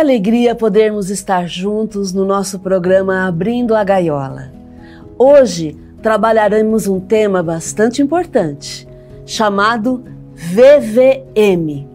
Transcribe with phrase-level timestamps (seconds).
[0.00, 4.50] Alegria podermos estar juntos no nosso programa Abrindo a Gaiola.
[5.18, 8.88] Hoje trabalharemos um tema bastante importante,
[9.26, 10.02] chamado
[10.34, 11.86] VVM.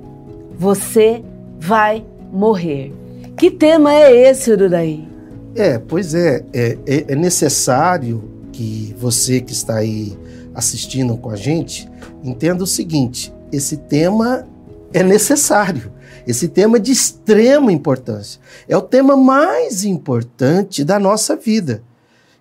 [0.55, 1.23] Você
[1.59, 2.93] vai morrer.
[3.35, 5.07] Que tema é esse, Ururaí?
[5.55, 10.15] É, pois é, é, é, é necessário que você que está aí
[10.53, 11.89] assistindo com a gente
[12.23, 14.45] entenda o seguinte: esse tema
[14.93, 15.91] é necessário.
[16.27, 18.39] Esse tema é de extrema importância.
[18.67, 21.83] É o tema mais importante da nossa vida.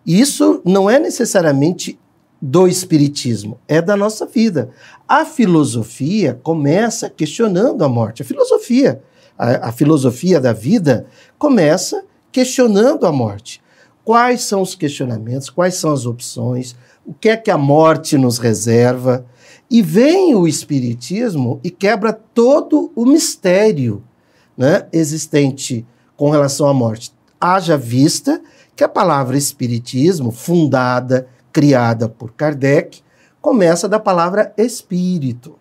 [0.06, 1.98] E isso não é necessariamente
[2.40, 4.70] do Espiritismo, é da nossa vida.
[5.08, 8.22] A filosofia começa questionando a morte.
[8.22, 9.02] A filosofia,
[9.38, 11.06] a, a filosofia da vida,
[11.38, 13.62] começa questionando a morte.
[14.04, 16.76] Quais são os questionamentos, quais são as opções,
[17.06, 19.24] o que é que a morte nos reserva.
[19.70, 24.02] E vem o Espiritismo e quebra todo o mistério
[24.56, 27.12] né, existente com relação à morte.
[27.40, 28.40] Haja vista
[28.76, 33.02] que a palavra Espiritismo, fundada, criada por Kardec,
[33.40, 35.58] começa da palavra espírito.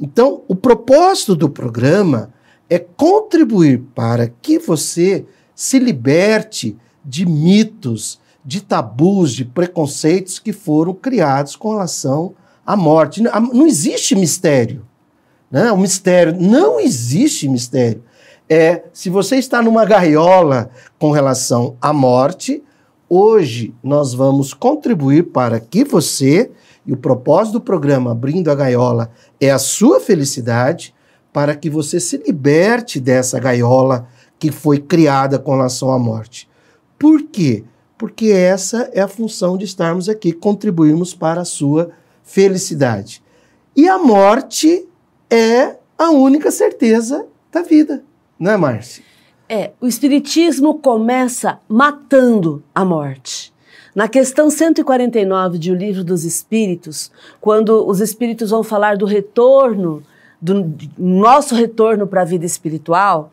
[0.00, 2.32] Então, o propósito do programa
[2.68, 5.24] é contribuir para que você
[5.54, 12.34] se liberte de mitos, de tabus, de preconceitos que foram criados com relação
[12.68, 13.22] à morte.
[13.22, 14.84] Não existe mistério.
[15.50, 15.72] Né?
[15.72, 18.04] O mistério não existe mistério.
[18.50, 22.62] É se você está numa gaiola com relação à morte,
[23.08, 26.50] hoje nós vamos contribuir para que você
[26.86, 30.94] e o propósito do programa Abrindo a Gaiola é a sua felicidade,
[31.32, 34.08] para que você se liberte dessa gaiola
[34.38, 36.48] que foi criada com relação à morte.
[36.98, 37.64] Por quê?
[37.98, 42.07] porque essa é a função de estarmos aqui, contribuirmos para a sua felicidade.
[43.74, 44.86] E a morte
[45.30, 48.04] é a única certeza da vida,
[48.38, 49.02] não é, Márcia?
[49.48, 53.52] É, o Espiritismo começa matando a morte.
[53.94, 60.02] Na questão 149 de O Livro dos Espíritos, quando os espíritos vão falar do retorno,
[60.40, 63.32] do nosso retorno para a vida espiritual,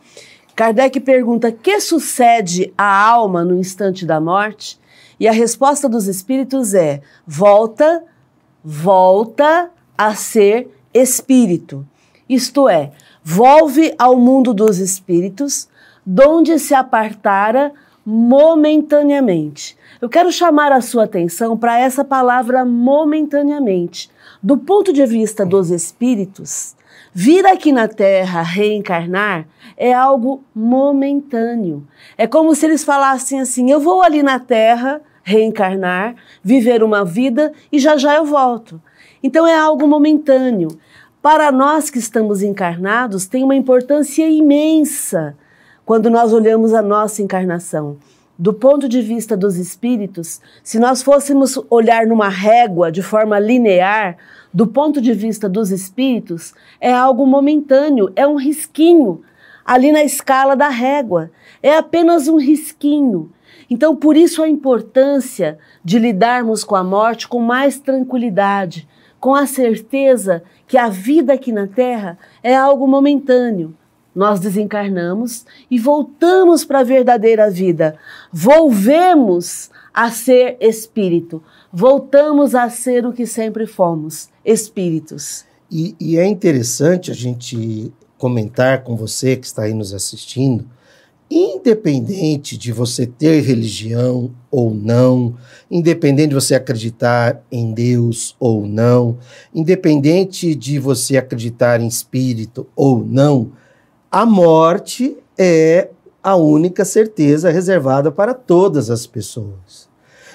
[0.55, 4.79] Kardec pergunta: que sucede à alma no instante da morte?
[5.19, 8.01] E a resposta dos espíritos é: volta,
[8.65, 11.85] volta a ser espírito.
[12.27, 12.91] Isto é,
[13.23, 15.69] volve ao mundo dos espíritos,
[16.03, 17.71] donde se apartara
[18.03, 19.77] momentaneamente.
[20.01, 24.09] Eu quero chamar a sua atenção para essa palavra momentaneamente.
[24.41, 26.75] Do ponto de vista dos espíritos,
[27.17, 29.47] Vir aqui na Terra reencarnar
[29.77, 31.87] é algo momentâneo.
[32.17, 37.51] É como se eles falassem assim: eu vou ali na Terra reencarnar, viver uma vida
[37.71, 38.79] e já já eu volto.
[39.23, 40.69] Então é algo momentâneo.
[41.19, 45.35] Para nós que estamos encarnados, tem uma importância imensa
[45.83, 47.97] quando nós olhamos a nossa encarnação.
[48.37, 54.17] Do ponto de vista dos espíritos, se nós fôssemos olhar numa régua de forma linear,
[54.53, 59.21] do ponto de vista dos espíritos, é algo momentâneo, é um risquinho
[59.65, 61.31] ali na escala da régua.
[61.61, 63.31] É apenas um risquinho.
[63.69, 68.87] Então, por isso a importância de lidarmos com a morte com mais tranquilidade,
[69.19, 73.75] com a certeza que a vida aqui na Terra é algo momentâneo.
[74.13, 77.97] Nós desencarnamos e voltamos para a verdadeira vida.
[78.31, 81.43] Volvemos a ser espírito.
[81.71, 85.43] Voltamos a ser o que sempre fomos espíritos.
[85.69, 90.65] E, e, é interessante a gente comentar com você que está aí nos assistindo,
[91.29, 95.35] independente de você ter religião ou não,
[95.69, 99.17] independente de você acreditar em Deus ou não,
[99.53, 103.51] independente de você acreditar em espírito ou não,
[104.11, 105.89] a morte é
[106.23, 109.89] a única certeza reservada para todas as pessoas.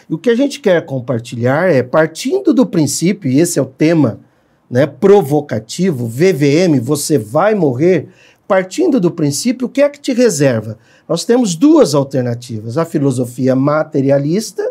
[0.08, 3.66] E o que a gente quer compartilhar é, partindo do princípio, e esse é o
[3.66, 4.20] tema
[4.70, 8.08] né, provocativo, VVM, você vai morrer,
[8.46, 10.78] partindo do princípio, o que é que te reserva?
[11.08, 14.70] Nós temos duas alternativas: a filosofia materialista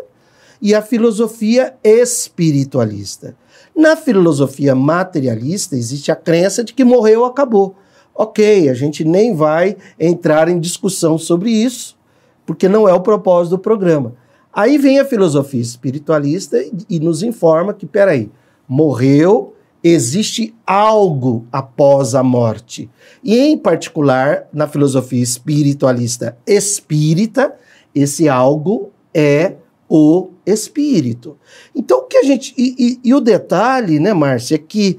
[0.60, 3.36] e a filosofia espiritualista.
[3.76, 7.74] Na filosofia materialista, existe a crença de que morreu, acabou.
[8.14, 11.96] Ok, a gente nem vai entrar em discussão sobre isso,
[12.44, 14.14] porque não é o propósito do programa.
[14.52, 16.58] Aí vem a filosofia espiritualista
[16.88, 18.30] e nos informa que, peraí,
[18.68, 22.90] morreu, existe algo após a morte.
[23.22, 27.54] E, em particular, na filosofia espiritualista espírita,
[27.94, 29.54] esse algo é
[29.88, 31.36] o espírito.
[31.74, 32.54] Então, o que a gente.
[32.56, 34.98] E, e, e o detalhe, né, Márcia, é que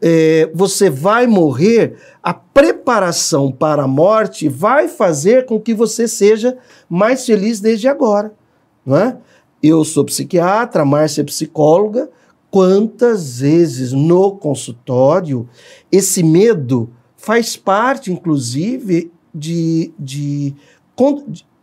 [0.00, 6.56] é, você vai morrer, a preparação para a morte vai fazer com que você seja
[6.88, 8.32] mais feliz desde agora.
[8.86, 9.16] Não é?
[9.62, 12.08] Eu sou psiquiatra, a Márcia é psicóloga.
[12.50, 15.48] Quantas vezes no consultório
[15.92, 20.54] esse medo faz parte, inclusive, de, de,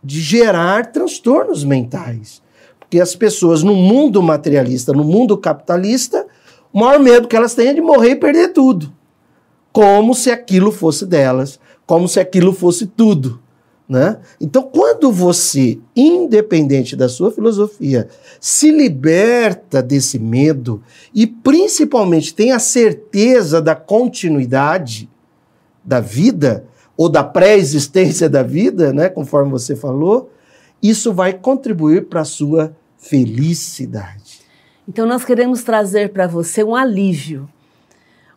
[0.02, 2.40] de gerar transtornos mentais?
[2.78, 6.24] Porque as pessoas no mundo materialista, no mundo capitalista,
[6.72, 8.92] o maior medo que elas têm é de morrer e perder tudo.
[9.72, 13.40] Como se aquilo fosse delas, como se aquilo fosse tudo.
[13.88, 14.18] Né?
[14.40, 18.08] Então, quando você, independente da sua filosofia,
[18.40, 20.82] se liberta desse medo
[21.14, 25.08] e principalmente tem a certeza da continuidade
[25.84, 26.64] da vida,
[26.96, 30.30] ou da pré-existência da vida, né, conforme você falou,
[30.82, 34.40] isso vai contribuir para a sua felicidade.
[34.88, 37.48] Então, nós queremos trazer para você um alívio.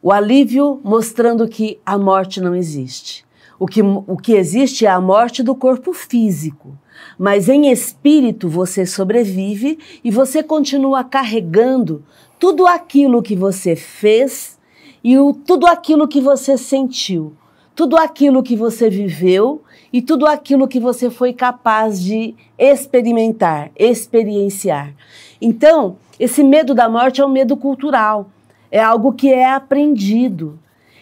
[0.02, 3.26] O alívio mostrando que a morte não existe.
[3.60, 6.78] O que, o que existe é a morte do corpo físico.
[7.18, 12.04] Mas em espírito você sobrevive e você continua carregando
[12.40, 14.58] tudo aquilo que você fez
[15.04, 17.34] e o, tudo aquilo que você sentiu,
[17.76, 24.94] tudo aquilo que você viveu e tudo aquilo que você foi capaz de experimentar, experienciar.
[25.42, 28.30] Então, esse medo da morte é um medo cultural,
[28.72, 30.60] é algo que é aprendido.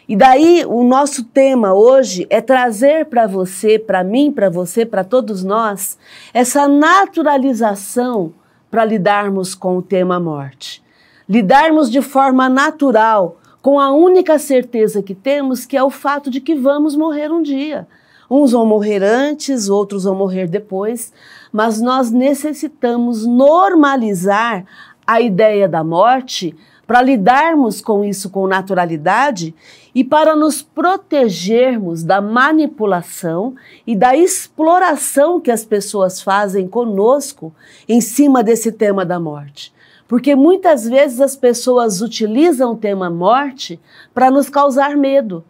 [0.07, 5.03] E daí o nosso tema hoje é trazer para você, para mim, para você, para
[5.03, 5.97] todos nós,
[6.33, 8.31] essa naturalização
[8.71, 10.81] para lidarmos com o tema morte.
[11.27, 16.39] Lidarmos de forma natural, com a única certeza que temos, que é o fato de
[16.39, 17.85] que vamos morrer um dia.
[18.31, 21.11] Uns vão morrer antes, outros vão morrer depois,
[21.51, 24.65] mas nós necessitamos normalizar
[25.05, 26.55] a ideia da morte,
[26.87, 29.53] para lidarmos com isso com naturalidade
[29.93, 33.55] e para nos protegermos da manipulação
[33.85, 37.53] e da exploração que as pessoas fazem conosco
[37.89, 39.73] em cima desse tema da morte.
[40.07, 43.77] Porque muitas vezes as pessoas utilizam o tema morte
[44.13, 45.43] para nos causar medo.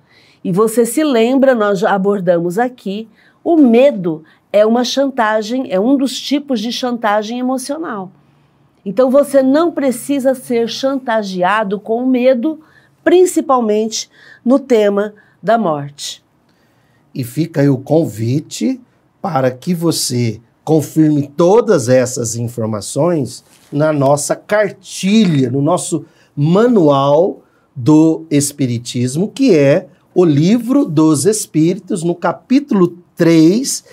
[0.44, 3.08] E você se lembra, nós abordamos aqui,
[3.44, 8.12] o medo é uma chantagem, é um dos tipos de chantagem emocional.
[8.88, 12.62] Então você não precisa ser chantageado com medo,
[13.04, 14.10] principalmente
[14.46, 15.14] no tema
[15.44, 16.24] da morte.
[17.14, 18.80] E fica aí o convite
[19.22, 27.42] para que você confirme todas essas informações na nossa cartilha, no nosso manual
[27.76, 33.84] do Espiritismo, que é o Livro dos Espíritos, no capítulo 3,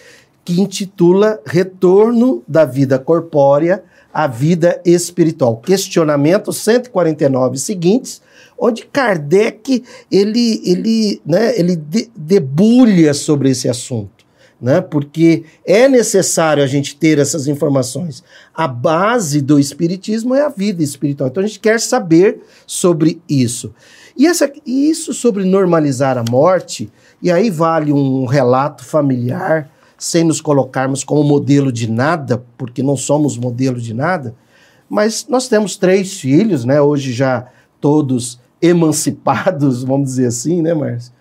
[0.45, 3.83] que intitula Retorno da Vida Corpórea
[4.15, 5.57] a vida espiritual.
[5.57, 8.23] Questionamento 149 seguintes,
[8.57, 14.15] onde Kardec ele, ele, né, ele de, debulha sobre esse assunto.
[14.61, 18.23] Né, porque é necessário a gente ter essas informações.
[18.55, 21.29] A base do Espiritismo é a vida espiritual.
[21.29, 23.75] Então a gente quer saber sobre isso.
[24.17, 26.91] E essa, isso sobre normalizar a morte,
[27.21, 32.97] e aí vale um relato familiar sem nos colocarmos como modelo de nada, porque não
[32.97, 34.35] somos modelo de nada,
[34.89, 36.81] mas nós temos três filhos, né?
[36.81, 37.47] Hoje já
[37.81, 41.13] todos emancipados, vamos dizer assim, né, Márcio?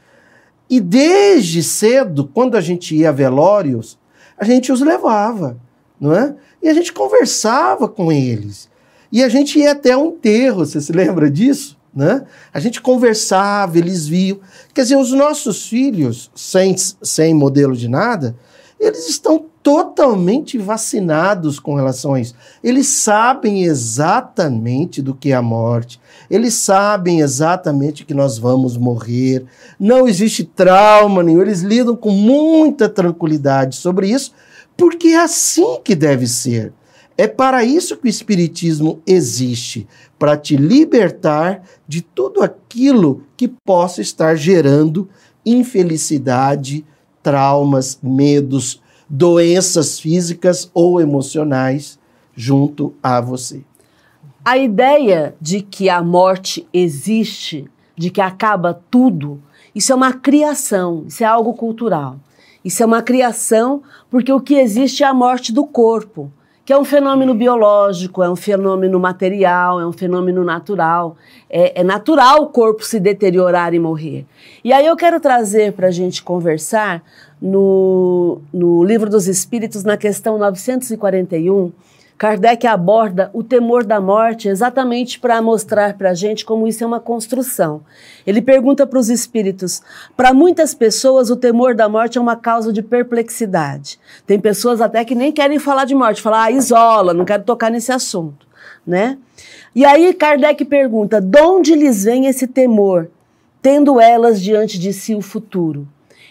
[0.70, 3.98] E desde cedo, quando a gente ia a velórios,
[4.38, 5.58] a gente os levava,
[6.00, 6.36] não é?
[6.62, 8.70] E a gente conversava com eles.
[9.12, 11.78] E a gente ia até um enterro, você se lembra disso?
[11.94, 12.24] Né?
[12.52, 14.40] A gente conversava, eles viam.
[14.74, 18.36] Quer dizer, os nossos filhos, sem, sem modelo de nada,
[18.84, 22.36] eles estão totalmente vacinados com relação a isso.
[22.64, 26.00] Eles sabem exatamente do que é a morte,
[26.30, 29.46] eles sabem exatamente que nós vamos morrer,
[29.80, 34.34] não existe trauma nenhum, eles lidam com muita tranquilidade sobre isso,
[34.76, 36.74] porque é assim que deve ser.
[37.18, 39.88] É para isso que o Espiritismo existe
[40.18, 45.08] para te libertar de tudo aquilo que possa estar gerando
[45.46, 46.84] infelicidade,
[47.24, 51.98] traumas, medos, doenças físicas ou emocionais
[52.36, 53.64] junto a você.
[54.46, 57.66] A ideia de que a morte existe,
[57.98, 59.42] de que acaba tudo,
[59.74, 62.20] isso é uma criação, isso é algo cultural.
[62.64, 66.32] Isso é uma criação porque o que existe é a morte do corpo
[66.66, 71.18] que é um fenômeno biológico, é um fenômeno material, é um fenômeno natural.
[71.50, 74.26] É, é natural o corpo se deteriorar e morrer.
[74.64, 77.04] E aí eu quero trazer para a gente conversar
[77.42, 81.72] no, no Livro dos Espíritos, na questão 941,
[82.24, 86.88] Kardec aborda o temor da morte exatamente para mostrar para a gente como isso é
[86.88, 87.82] uma construção.
[88.26, 89.82] Ele pergunta para os espíritos:
[90.16, 94.00] para muitas pessoas, o temor da morte é uma causa de perplexidade.
[94.26, 97.70] Tem pessoas até que nem querem falar de morte, falar, ah, isola, não quero tocar
[97.70, 98.48] nesse assunto,
[98.88, 99.18] né?
[99.76, 103.10] E aí Kardec pergunta: de onde lhes vem esse temor,
[103.62, 105.86] tendo elas diante de si o futuro?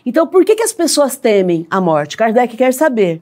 [0.04, 2.16] Então, por que, que as pessoas temem a morte?
[2.16, 3.20] Kardec quer saber.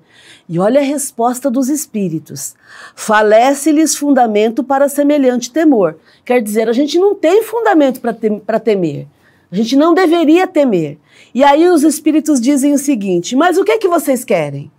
[0.49, 2.55] E olha a resposta dos espíritos.
[2.95, 5.99] Falece-lhes fundamento para semelhante temor.
[6.25, 9.07] Quer dizer, a gente não tem fundamento para temer.
[9.53, 10.99] A gente não deveria temer.
[11.35, 14.71] E aí os espíritos dizem o seguinte: mas o que que vocês querem?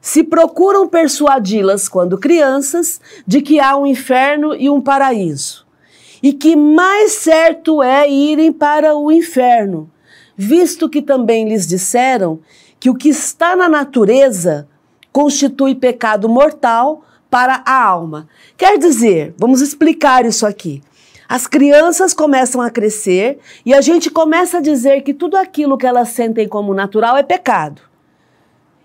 [0.00, 5.64] Se procuram persuadi-las, quando crianças, de que há um inferno e um paraíso,
[6.20, 9.88] e que mais certo é irem para o inferno,
[10.36, 12.40] visto que também lhes disseram
[12.80, 14.68] que o que está na natureza
[15.12, 18.28] constitui pecado mortal para a alma.
[18.56, 20.82] Quer dizer, vamos explicar isso aqui.
[21.28, 25.86] As crianças começam a crescer e a gente começa a dizer que tudo aquilo que
[25.86, 27.80] elas sentem como natural é pecado.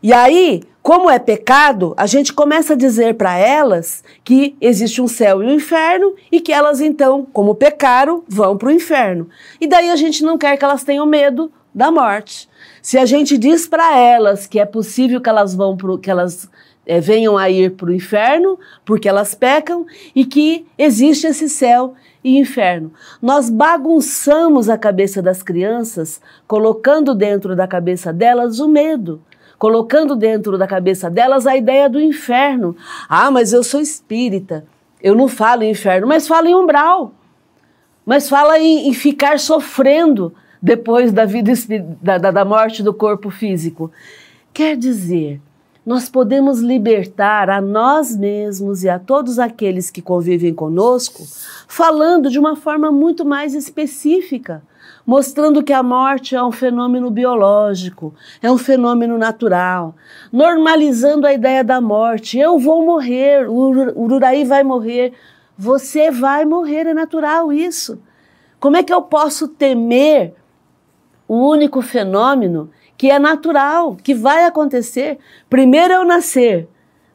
[0.02, 5.08] E aí, como é pecado, a gente começa a dizer para elas que existe um
[5.08, 9.28] céu e um inferno e que elas então, como pecaram, vão para o inferno.
[9.60, 12.48] E daí a gente não quer que elas tenham medo da morte.
[12.82, 16.50] Se a gente diz para elas que é possível que elas vão pro, que elas
[16.86, 19.86] é, venham a ir para o inferno porque elas pecam
[20.16, 22.94] e que existe esse céu e inferno.
[23.22, 29.22] Nós bagunçamos a cabeça das crianças, colocando dentro da cabeça delas o medo
[29.58, 32.76] colocando dentro da cabeça delas a ideia do inferno.
[33.10, 34.66] Ah, mas eu sou espírita,
[35.02, 37.14] eu não falo em inferno, mas falo em umbral.
[38.06, 41.52] Mas fala em, em ficar sofrendo depois da vida
[42.02, 43.92] da, da morte do corpo físico.
[44.54, 45.42] Quer dizer,
[45.86, 51.24] nós podemos libertar a nós mesmos e a todos aqueles que convivem conosco,
[51.68, 54.62] falando de uma forma muito mais específica
[55.08, 59.96] mostrando que a morte é um fenômeno biológico, é um fenômeno natural,
[60.34, 62.38] normalizando a ideia da morte.
[62.38, 65.14] Eu vou morrer, o Ururaí vai morrer,
[65.58, 67.98] você vai morrer, é natural isso.
[68.60, 70.34] Como é que eu posso temer
[71.26, 75.20] o único fenômeno que é natural, que vai acontecer?
[75.50, 76.68] Primeiro eu nascer,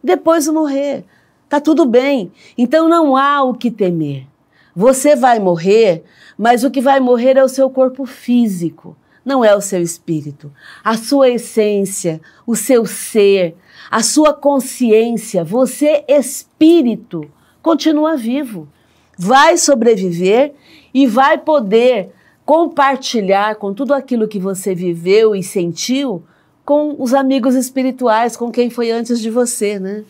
[0.02, 1.04] depois eu morrer.
[1.46, 2.32] Tá tudo bem.
[2.56, 4.31] Então não há o que temer.
[4.74, 6.04] Você vai morrer,
[6.36, 10.52] mas o que vai morrer é o seu corpo físico, não é o seu espírito.
[10.82, 13.54] A sua essência, o seu ser,
[13.90, 17.30] a sua consciência, você, espírito,
[17.62, 18.68] continua vivo.
[19.18, 20.54] Vai sobreviver
[20.92, 22.10] e vai poder
[22.44, 26.24] compartilhar com tudo aquilo que você viveu e sentiu
[26.64, 30.04] com os amigos espirituais, com quem foi antes de você, né?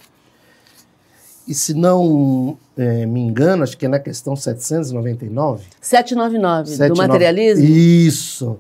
[1.46, 5.64] E se não é, me engano, acho que é na questão 799.
[5.80, 7.66] 799, 799 do materialismo?
[7.66, 8.58] Isso.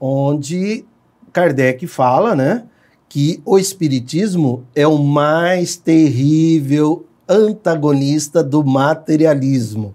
[0.00, 0.84] Onde
[1.32, 2.64] Kardec fala, né,
[3.08, 9.94] que o espiritismo é o mais terrível antagonista do materialismo.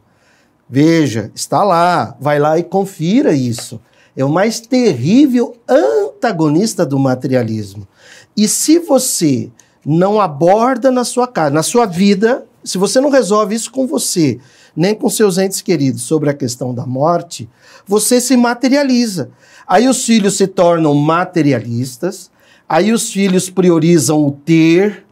[0.70, 3.82] Veja, está lá, vai lá e confira isso.
[4.16, 7.88] É o mais terrível antagonista do materialismo.
[8.38, 9.50] E se você
[9.86, 14.40] não aborda na sua casa, na sua vida, se você não resolve isso com você,
[14.76, 17.50] nem com seus entes queridos sobre a questão da morte,
[17.88, 19.32] você se materializa.
[19.68, 22.30] Aí os filhos se tornam materialistas,
[22.68, 25.06] aí os filhos priorizam o ter,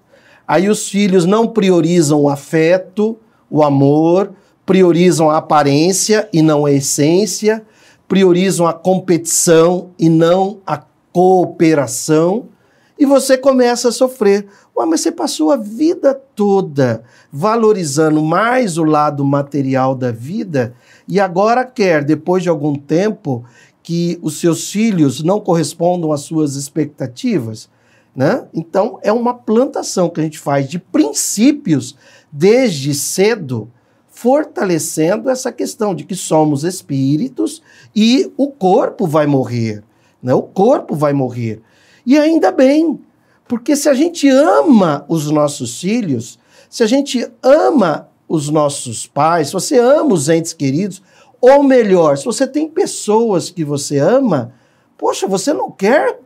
[0.47, 3.17] aí os filhos não priorizam o afeto,
[3.50, 4.33] o amor,
[4.65, 7.65] priorizam a aparência e não a essência,
[8.07, 10.81] priorizam a competição e não a
[11.12, 12.50] cooperação
[12.98, 14.48] e você começa a sofrer.
[14.75, 20.74] Ué, mas você passou a vida toda valorizando mais o lado material da vida
[21.08, 23.46] e agora quer, depois de algum tempo,
[23.82, 27.70] que os seus filhos não correspondam às suas expectativas.
[28.16, 28.48] Né?
[28.54, 31.96] Então, é uma plantação que a gente faz de princípios
[32.32, 33.72] desde cedo,
[34.10, 37.62] fortalecendo essa questão de que somos espíritos
[37.96, 39.84] e o corpo vai morrer.
[40.22, 40.34] Né?
[40.34, 41.62] O corpo vai morrer.
[42.08, 43.02] E ainda bem,
[43.50, 49.48] porque se a gente ama os nossos filhos, se a gente ama os nossos pais,
[49.48, 51.04] se você ama os entes queridos,
[51.42, 54.54] ou melhor, se você tem pessoas que você ama,
[54.98, 56.18] poxa, você não quer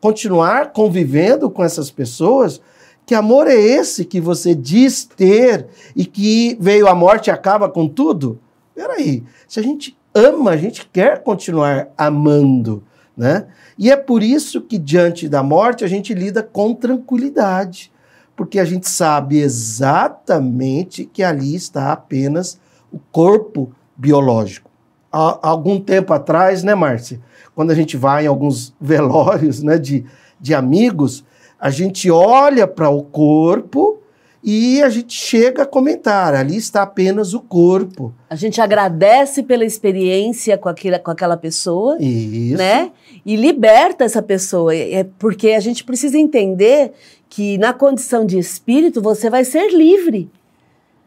[0.00, 2.58] continuar convivendo com essas pessoas?
[3.04, 7.68] Que amor é esse que você diz ter e que veio a morte e acaba
[7.68, 8.40] com tudo?
[8.74, 12.82] Peraí, se a gente ama, a gente quer continuar amando,
[13.16, 13.46] né?
[13.78, 17.92] E é por isso que, diante da morte, a gente lida com tranquilidade.
[18.36, 22.58] porque a gente sabe exatamente que ali está apenas
[22.90, 24.70] o corpo biológico.
[25.12, 27.20] Há algum tempo atrás, né, Márcia?
[27.54, 30.06] Quando a gente vai em alguns velórios né, de,
[30.40, 31.22] de amigos,
[31.60, 33.99] a gente olha para o corpo
[34.42, 38.14] e a gente chega a comentar, ali está apenas o corpo.
[38.28, 42.56] A gente agradece pela experiência com, aquela, com aquela pessoa, Isso.
[42.56, 42.90] né?
[43.24, 46.92] E liberta essa pessoa, é porque a gente precisa entender
[47.28, 50.30] que na condição de espírito você vai ser livre,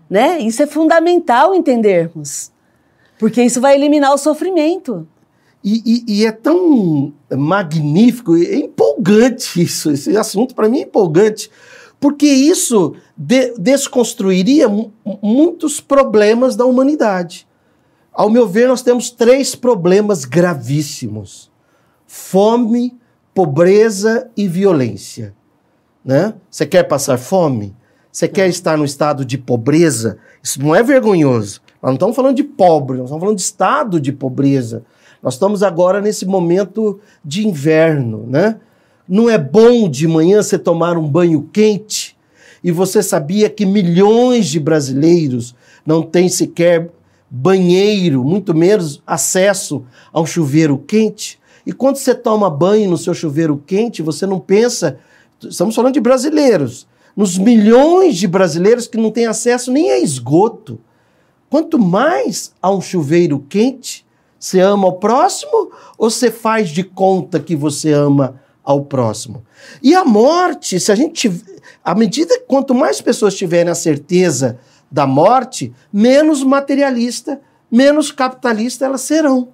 [0.07, 0.39] né?
[0.39, 2.51] Isso é fundamental entendermos,
[3.17, 5.07] porque isso vai eliminar o sofrimento.
[5.63, 11.49] E, e, e é tão magnífico, é empolgante isso, esse assunto para mim é empolgante,
[12.03, 14.67] porque isso de, desconstruiria
[15.21, 17.47] muitos problemas da humanidade.
[18.11, 21.49] Ao meu ver, nós temos três problemas gravíssimos:
[22.05, 22.99] fome,
[23.33, 25.33] pobreza e violência.
[26.03, 26.33] Né?
[26.51, 27.73] Você quer passar fome?
[28.11, 30.17] Você quer estar no estado de pobreza?
[30.43, 31.61] Isso não é vergonhoso.
[31.81, 34.83] Nós não estamos falando de pobre, nós estamos falando de estado de pobreza.
[35.21, 38.59] Nós estamos agora nesse momento de inverno, né?
[39.07, 42.15] Não é bom de manhã você tomar um banho quente
[42.63, 45.53] e você sabia que milhões de brasileiros
[45.85, 46.89] não têm sequer
[47.29, 49.83] banheiro, muito menos acesso
[50.13, 51.39] a um chuveiro quente?
[51.65, 54.97] E quando você toma banho no seu chuveiro quente, você não pensa,
[55.41, 60.79] estamos falando de brasileiros, nos milhões de brasileiros que não têm acesso nem a esgoto.
[61.49, 64.05] Quanto mais a um chuveiro quente,
[64.39, 69.43] você ama o próximo ou você faz de conta que você ama ao próximo.
[69.81, 71.31] E a morte, se a gente.
[71.83, 74.57] À medida que quanto mais pessoas tiverem a certeza
[74.89, 79.49] da morte, menos materialista, menos capitalista elas serão.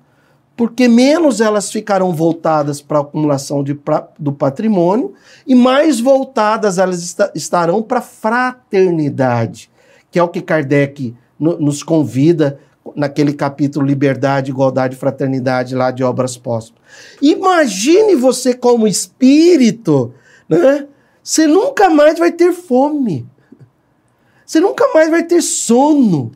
[0.56, 5.14] Porque menos elas ficarão voltadas para a acumulação de, pra, do patrimônio
[5.48, 9.72] e mais voltadas elas est estarão para a fraternidade,
[10.12, 12.60] que é o que Kardec no, nos convida
[12.96, 16.82] naquele capítulo Liberdade, Igualdade e Fraternidade lá de Obras Póstumas.
[17.22, 20.14] Imagine você como espírito,
[20.48, 20.88] né?
[21.24, 23.28] Você nunca mais vai ter fome.
[24.46, 26.32] Você nunca mais vai ter sono.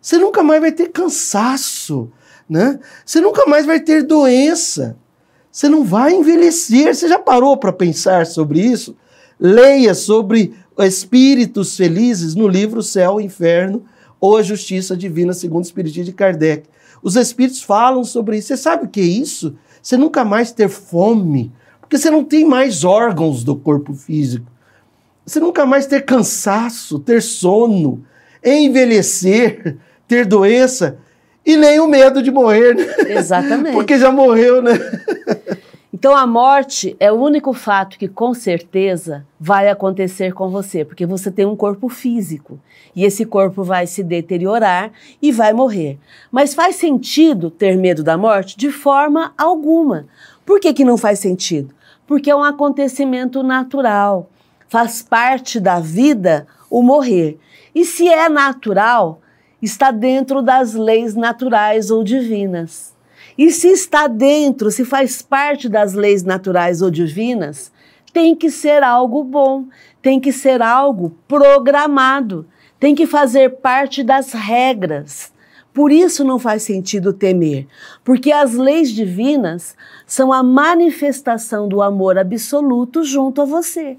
[0.00, 2.10] Você nunca mais vai ter cansaço,
[2.48, 2.78] né?
[3.04, 4.96] Você nunca mais vai ter doença.
[5.50, 6.94] Você não vai envelhecer.
[6.94, 8.96] Você já parou para pensar sobre isso?
[9.38, 13.84] Leia sobre espíritos felizes no livro Céu e Inferno
[14.20, 16.68] ou a justiça divina segundo o Espiritismo de Kardec.
[17.02, 18.48] Os espíritos falam sobre isso.
[18.48, 19.56] Você sabe o que é isso?
[19.82, 24.46] Você nunca mais ter fome, porque você não tem mais órgãos do corpo físico.
[25.24, 28.04] Você nunca mais ter cansaço, ter sono,
[28.44, 30.98] envelhecer, ter doença
[31.44, 32.74] e nem o medo de morrer.
[32.74, 32.84] Né?
[33.16, 33.72] Exatamente.
[33.74, 34.72] porque já morreu, né?
[36.00, 41.04] Então a morte é o único fato que com certeza vai acontecer com você, porque
[41.04, 42.58] você tem um corpo físico
[42.96, 45.98] e esse corpo vai se deteriorar e vai morrer.
[46.32, 48.56] Mas faz sentido ter medo da morte?
[48.56, 50.06] De forma alguma.
[50.46, 51.74] Por que, que não faz sentido?
[52.06, 54.30] Porque é um acontecimento natural.
[54.70, 57.38] Faz parte da vida o morrer.
[57.74, 59.20] E se é natural,
[59.60, 62.98] está dentro das leis naturais ou divinas.
[63.40, 67.72] E se está dentro, se faz parte das leis naturais ou divinas,
[68.12, 69.64] tem que ser algo bom,
[70.02, 72.46] tem que ser algo programado,
[72.78, 75.32] tem que fazer parte das regras.
[75.72, 77.66] Por isso não faz sentido temer,
[78.04, 79.74] porque as leis divinas
[80.06, 83.96] são a manifestação do amor absoluto junto a você.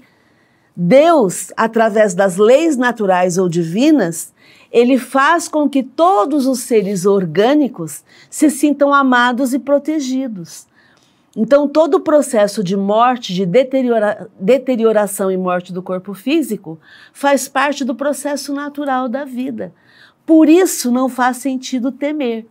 [0.76, 4.32] Deus, através das leis naturais ou divinas,
[4.72, 10.66] ele faz com que todos os seres orgânicos se sintam amados e protegidos.
[11.36, 16.78] Então, todo o processo de morte, de deteriora, deterioração e morte do corpo físico,
[17.12, 19.74] faz parte do processo natural da vida.
[20.24, 22.46] Por isso, não faz sentido temer.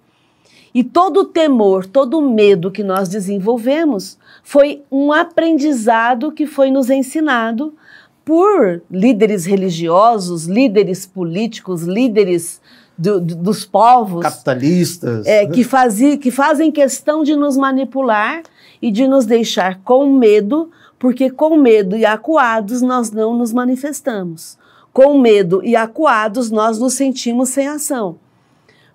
[0.73, 6.71] E todo o temor, todo o medo que nós desenvolvemos foi um aprendizado que foi
[6.71, 7.75] nos ensinado
[8.23, 12.61] por líderes religiosos, líderes políticos, líderes
[12.97, 14.21] do, do, dos povos.
[14.21, 15.25] Capitalistas.
[15.25, 18.43] É, que, fazia, que fazem questão de nos manipular
[18.81, 24.57] e de nos deixar com medo, porque com medo e acuados nós não nos manifestamos.
[24.93, 28.17] Com medo e acuados nós nos sentimos sem ação.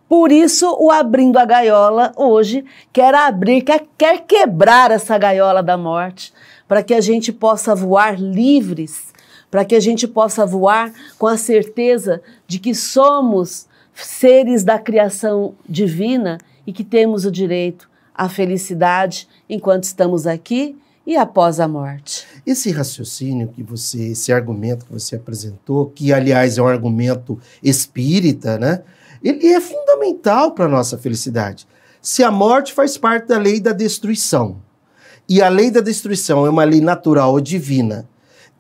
[0.09, 5.77] Por isso, o Abrindo a Gaiola hoje quer abrir, quer, quer quebrar essa gaiola da
[5.77, 6.33] morte,
[6.69, 9.13] para que a gente possa voar livres
[9.51, 15.55] para que a gente possa voar com a certeza de que somos seres da criação
[15.69, 22.27] divina e que temos o direito à felicidade enquanto estamos aqui e após a morte.
[22.45, 28.59] Esse raciocínio que você, esse argumento que você apresentou, que aliás é um argumento espírita,
[28.59, 28.83] né?
[29.23, 31.67] Ele é fundamental para a nossa felicidade.
[32.03, 34.61] Se a morte faz parte da lei da destruição,
[35.29, 38.09] e a lei da destruição é uma lei natural ou divina,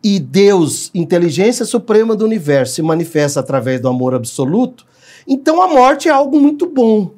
[0.03, 4.87] e Deus, inteligência suprema do universo, se manifesta através do amor absoluto,
[5.27, 7.11] então a morte é algo muito bom.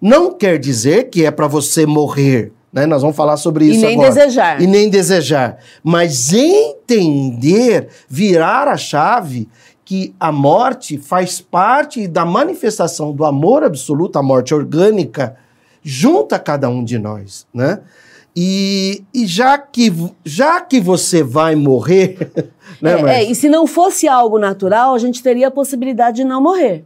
[0.00, 2.86] Não quer dizer que é para você morrer né?
[2.86, 3.92] Nós vamos falar sobre isso agora.
[3.92, 4.14] E nem agora.
[4.14, 4.62] desejar.
[4.62, 5.58] E nem desejar.
[5.84, 9.48] Mas entender, virar a chave
[9.84, 15.36] que a morte faz parte da manifestação do amor absoluto, a morte orgânica,
[15.82, 17.80] junto a cada um de nós, né?
[18.34, 19.92] E, e já, que,
[20.24, 22.32] já que você vai morrer.
[22.80, 26.24] né, é, é, e se não fosse algo natural, a gente teria a possibilidade de
[26.24, 26.84] não morrer.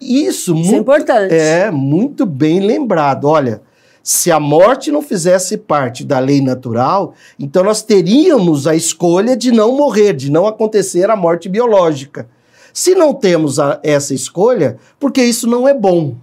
[0.00, 1.34] Isso, Isso muito, é importante.
[1.34, 3.26] É, muito bem lembrado.
[3.26, 3.60] Olha,
[4.02, 9.52] se a morte não fizesse parte da lei natural, então nós teríamos a escolha de
[9.52, 12.28] não morrer, de não acontecer a morte biológica.
[12.72, 16.14] Se não temos a, essa escolha, porque isso não é bom,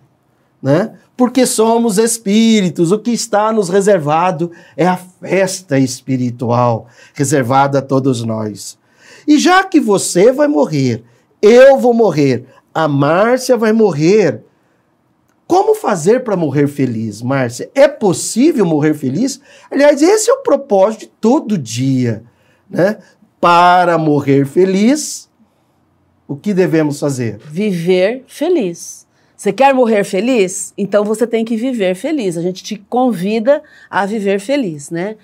[0.61, 0.93] né?
[1.17, 8.23] Porque somos espíritos, o que está nos reservado é a festa espiritual reservada a todos
[8.23, 8.77] nós.
[9.27, 11.03] E já que você vai morrer,
[11.41, 14.43] eu vou morrer, a Márcia vai morrer,
[15.47, 17.71] como fazer para morrer feliz, Márcia?
[17.73, 19.41] É possível morrer feliz?
[19.71, 22.23] Aliás, esse é o propósito de todo dia,
[22.69, 22.99] né?
[23.39, 25.29] Para morrer feliz,
[26.27, 27.37] o que devemos fazer?
[27.37, 28.96] Viver feliz.
[29.37, 30.73] Você quer morrer feliz?
[30.75, 32.35] Então você tem que viver feliz.
[32.37, 35.15] A gente te convida a viver feliz, né?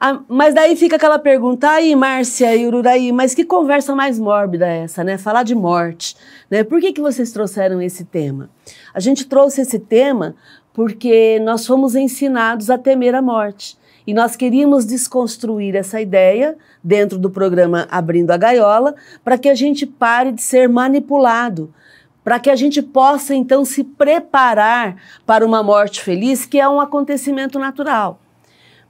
[0.00, 4.66] Ah, mas daí fica aquela pergunta, aí, Márcia e Ururaí, mas que conversa mais mórbida
[4.66, 5.18] é essa, né?
[5.18, 6.16] Falar de morte,
[6.48, 6.64] né?
[6.64, 8.48] Por que, que vocês trouxeram esse tema?
[8.94, 10.36] A gente trouxe esse tema
[10.72, 13.76] porque nós fomos ensinados a temer a morte.
[14.06, 19.54] E nós queríamos desconstruir essa ideia dentro do programa Abrindo a Gaiola para que a
[19.54, 21.74] gente pare de ser manipulado,
[22.22, 26.80] para que a gente possa então se preparar para uma morte feliz, que é um
[26.80, 28.20] acontecimento natural.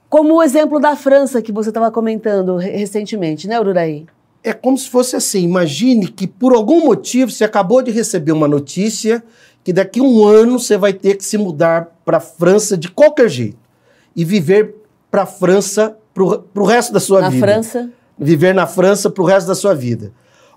[0.09, 4.07] Como o exemplo da França que você estava comentando recentemente, né, Ururaí?
[4.43, 8.49] É como se fosse assim: imagine que por algum motivo você acabou de receber uma
[8.49, 9.23] notícia
[9.63, 12.91] que daqui a um ano você vai ter que se mudar para a França de
[12.91, 13.59] qualquer jeito
[14.17, 14.75] e viver
[15.11, 17.47] para a França para o resto da sua na vida.
[17.47, 17.91] Na França?
[18.19, 20.13] Viver na França para o resto da sua vida.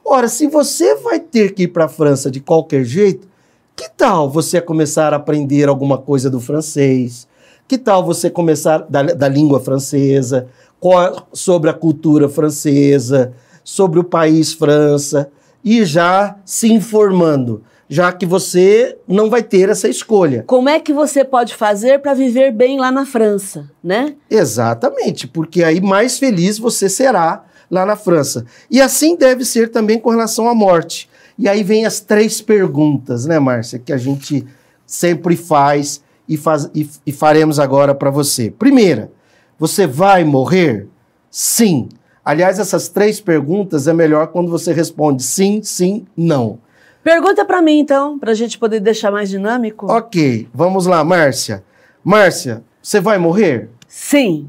[0.06, 3.28] Ora, se você vai ter que ir para a França de qualquer jeito,
[3.76, 7.28] que tal você começar a aprender alguma coisa do francês?
[7.68, 10.48] Que tal você começar da, da língua francesa,
[10.80, 15.32] qual, sobre a cultura francesa, sobre o país França,
[15.64, 20.44] e já se informando, já que você não vai ter essa escolha.
[20.46, 24.16] Como é que você pode fazer para viver bem lá na França, né?
[24.30, 28.46] Exatamente, porque aí mais feliz você será lá na França.
[28.70, 31.10] E assim deve ser também com relação à morte.
[31.40, 34.46] E aí vem as três perguntas, né, Márcia, que a gente
[34.86, 38.52] sempre faz e, faz, e, e faremos agora para você.
[38.52, 39.12] Primeira,
[39.58, 40.88] você vai morrer?
[41.32, 41.90] Sim.
[42.24, 46.60] Aliás, essas três perguntas é melhor quando você responde sim, sim, não.
[47.04, 49.92] Pergunta para mim, então, para a gente poder deixar mais dinâmico.
[49.92, 51.64] Ok, vamos lá, Márcia.
[52.04, 53.70] Márcia, você vai morrer?
[53.88, 54.48] Sim.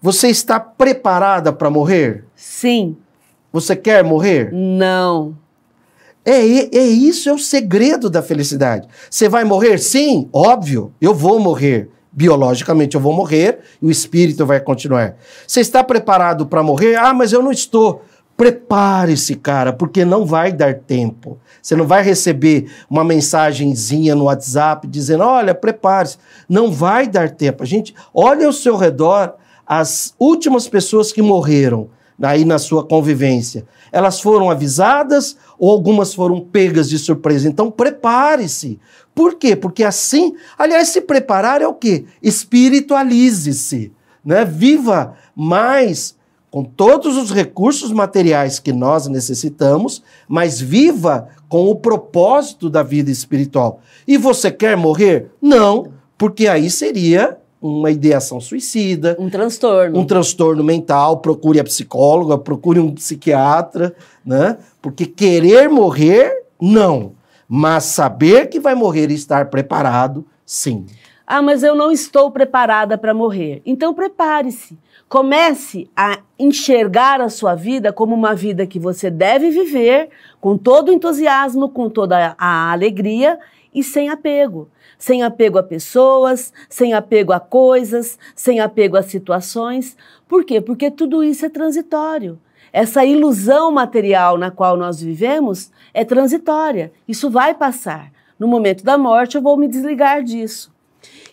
[0.00, 2.24] Você está preparada para morrer?
[2.36, 2.96] Sim.
[3.52, 4.52] Você quer morrer?
[4.52, 5.36] Não.
[6.24, 6.36] É,
[6.76, 8.86] é isso, é o segredo da felicidade.
[9.10, 9.78] Você vai morrer?
[9.78, 11.90] Sim, óbvio, eu vou morrer.
[12.12, 15.16] Biologicamente eu vou morrer e o espírito vai continuar.
[15.46, 16.96] Você está preparado para morrer?
[16.96, 18.02] Ah, mas eu não estou.
[18.36, 21.38] Prepare-se, cara, porque não vai dar tempo.
[21.60, 26.18] Você não vai receber uma mensagenzinha no WhatsApp dizendo: olha, prepare-se.
[26.48, 27.62] Não vai dar tempo.
[27.62, 29.34] A gente olha ao seu redor
[29.68, 31.90] as últimas pessoas que morreram
[32.26, 33.66] aí na sua convivência.
[33.92, 37.48] Elas foram avisadas ou algumas foram pegas de surpresa.
[37.48, 38.80] Então prepare-se.
[39.14, 39.54] Por quê?
[39.54, 42.06] Porque assim, aliás, se preparar é o quê?
[42.22, 43.92] Espiritualize-se,
[44.24, 44.44] né?
[44.44, 46.16] Viva mais
[46.50, 53.10] com todos os recursos materiais que nós necessitamos, mas viva com o propósito da vida
[53.10, 53.80] espiritual.
[54.06, 55.30] E você quer morrer?
[55.42, 59.16] Não, porque aí seria uma ideação suicida.
[59.18, 59.98] Um transtorno.
[59.98, 63.94] Um transtorno mental, procure a psicóloga, procure um psiquiatra,
[64.24, 64.58] né?
[64.80, 67.12] Porque querer morrer, não.
[67.48, 70.86] Mas saber que vai morrer e estar preparado, sim.
[71.26, 73.60] Ah, mas eu não estou preparada para morrer.
[73.66, 74.78] Então prepare-se.
[75.08, 80.88] Comece a enxergar a sua vida como uma vida que você deve viver com todo
[80.88, 83.38] o entusiasmo, com toda a alegria
[83.78, 84.68] e sem apego.
[84.98, 89.96] Sem apego a pessoas, sem apego a coisas, sem apego a situações.
[90.26, 90.60] Por quê?
[90.60, 92.40] Porque tudo isso é transitório.
[92.72, 96.92] Essa ilusão material na qual nós vivemos é transitória.
[97.06, 98.10] Isso vai passar.
[98.36, 100.72] No momento da morte, eu vou me desligar disso.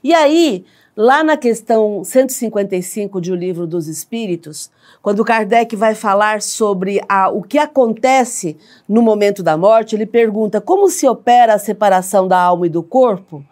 [0.04, 0.64] E aí,
[0.96, 7.30] lá na questão 155 de O Livro dos Espíritos, quando Kardec vai falar sobre a,
[7.30, 12.40] o que acontece no momento da morte, ele pergunta como se opera a separação da
[12.40, 13.44] alma e do corpo.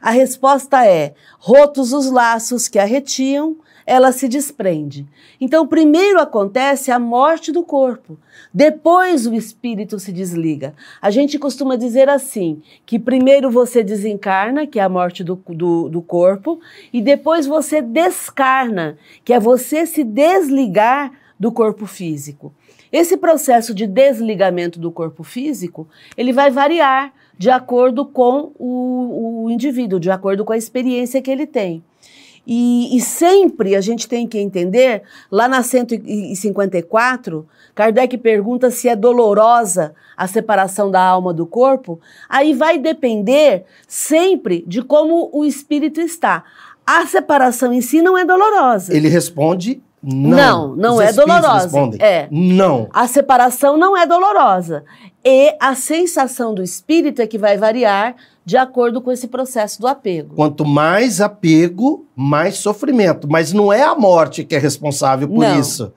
[0.00, 5.06] A resposta é: rotos os laços que a retiam, ela se desprende.
[5.40, 8.18] Então, primeiro acontece a morte do corpo,
[8.52, 10.74] depois o espírito se desliga.
[11.00, 15.88] A gente costuma dizer assim: que primeiro você desencarna, que é a morte do, do,
[15.88, 16.60] do corpo,
[16.92, 22.52] e depois você descarna, que é você se desligar do corpo físico.
[22.92, 29.50] Esse processo de desligamento do corpo físico, ele vai variar de acordo com o, o
[29.50, 31.82] indivíduo, de acordo com a experiência que ele tem.
[32.46, 38.96] E, e, sempre a gente tem que entender, lá na 154, Kardec pergunta se é
[38.96, 42.00] dolorosa a separação da alma do corpo.
[42.28, 46.42] Aí vai depender sempre de como o espírito está.
[46.84, 48.94] A separação em si não é dolorosa.
[48.94, 50.74] Ele responde não.
[50.74, 51.64] Não, não é dolorosa.
[51.64, 52.28] respondem, É.
[52.30, 52.88] Não.
[52.92, 54.84] A separação não é dolorosa.
[55.24, 59.86] E a sensação do espírito é que vai variar de acordo com esse processo do
[59.86, 60.34] apego.
[60.34, 63.28] Quanto mais apego, mais sofrimento.
[63.30, 65.60] Mas não é a morte que é responsável por Não.
[65.60, 65.92] isso.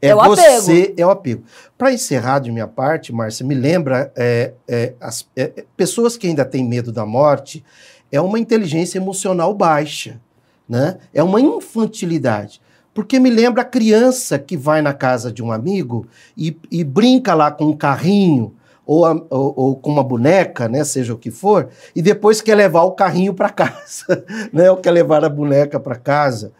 [0.00, 1.42] É, É o você, é o apego.
[1.76, 6.26] Para encerrar de minha parte, Márcia, me lembra é, é, as é, é, pessoas que
[6.26, 7.64] ainda têm medo da morte,
[8.10, 10.20] é uma inteligência emocional baixa,
[10.68, 10.98] né?
[11.12, 12.60] É uma infantilidade.
[12.92, 17.34] Porque me lembra a criança que vai na casa de um amigo e, e brinca
[17.34, 18.52] lá com um carrinho
[18.84, 22.56] ou, a- ou- ou com uma boneca, né, seja o que for, e depois quer
[22.56, 26.52] levar o carrinho para casa, né, ou quer levar a boneca para casa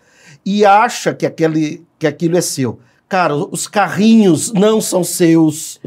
[0.47, 2.79] e acha que, aquele, que aquilo é seu.
[3.09, 5.81] Cara, os carrinhos não são seus,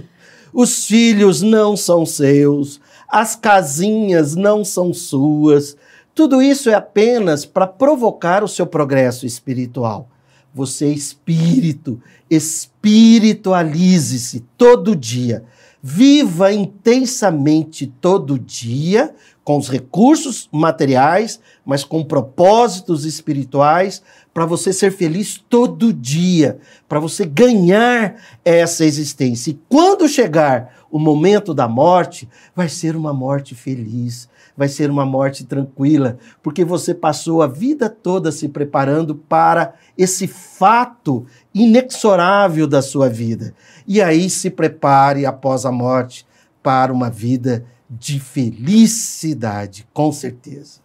[0.53, 5.77] os filhos não são seus, as casinhas não são suas.
[6.13, 10.09] Tudo isso é apenas para provocar o seu progresso espiritual.
[10.53, 15.43] Você, espírito, espiritualize-se todo dia.
[15.81, 19.13] Viva intensamente todo dia,
[19.43, 24.01] com os recursos materiais, mas com propósitos espirituais,
[24.33, 29.51] para você ser feliz todo dia, para você ganhar essa existência.
[29.51, 35.05] E quando chegar o momento da morte, vai ser uma morte feliz, vai ser uma
[35.05, 42.81] morte tranquila, porque você passou a vida toda se preparando para esse fato inexorável da
[42.81, 43.53] sua vida.
[43.87, 46.25] E aí se prepare após a morte
[46.61, 47.65] para uma vida
[47.99, 50.81] de felicidade, com certeza.